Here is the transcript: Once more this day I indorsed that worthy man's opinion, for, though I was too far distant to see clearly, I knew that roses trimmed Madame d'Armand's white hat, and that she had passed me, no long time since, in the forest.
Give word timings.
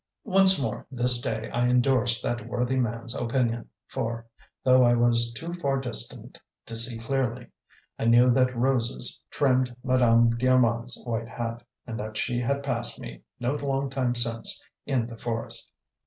Once 0.25 0.59
more 0.59 0.87
this 0.89 1.21
day 1.21 1.47
I 1.51 1.67
indorsed 1.67 2.23
that 2.23 2.47
worthy 2.49 2.75
man's 2.75 3.13
opinion, 3.15 3.69
for, 3.85 4.25
though 4.63 4.81
I 4.83 4.95
was 4.95 5.31
too 5.31 5.53
far 5.53 5.77
distant 5.79 6.39
to 6.65 6.75
see 6.75 6.97
clearly, 6.97 7.51
I 7.99 8.05
knew 8.05 8.31
that 8.31 8.55
roses 8.55 9.23
trimmed 9.29 9.75
Madame 9.83 10.31
d'Armand's 10.39 10.99
white 11.05 11.29
hat, 11.29 11.61
and 11.85 11.99
that 11.99 12.17
she 12.17 12.39
had 12.41 12.63
passed 12.63 12.99
me, 12.99 13.21
no 13.39 13.53
long 13.53 13.91
time 13.91 14.15
since, 14.15 14.59
in 14.87 15.05
the 15.05 15.17
forest. 15.19 15.69